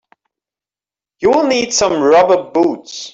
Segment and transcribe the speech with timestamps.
[1.19, 3.09] You will need some rubber boots.